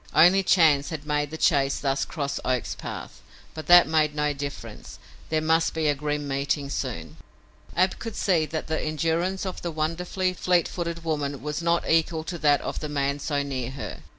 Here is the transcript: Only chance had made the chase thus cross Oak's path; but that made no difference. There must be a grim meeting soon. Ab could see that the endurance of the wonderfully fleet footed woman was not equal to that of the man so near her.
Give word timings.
Only 0.15 0.41
chance 0.41 0.89
had 0.89 1.05
made 1.05 1.29
the 1.29 1.37
chase 1.37 1.77
thus 1.77 2.05
cross 2.05 2.39
Oak's 2.43 2.73
path; 2.73 3.21
but 3.53 3.67
that 3.67 3.87
made 3.87 4.15
no 4.15 4.33
difference. 4.33 4.97
There 5.29 5.41
must 5.43 5.75
be 5.75 5.87
a 5.87 5.93
grim 5.93 6.27
meeting 6.27 6.71
soon. 6.71 7.17
Ab 7.75 7.99
could 7.99 8.15
see 8.15 8.47
that 8.47 8.65
the 8.65 8.81
endurance 8.81 9.45
of 9.45 9.61
the 9.61 9.69
wonderfully 9.69 10.33
fleet 10.33 10.67
footed 10.67 11.03
woman 11.03 11.43
was 11.43 11.61
not 11.61 11.87
equal 11.87 12.23
to 12.23 12.39
that 12.39 12.61
of 12.61 12.79
the 12.79 12.89
man 12.89 13.19
so 13.19 13.43
near 13.43 13.69
her. 13.69 14.01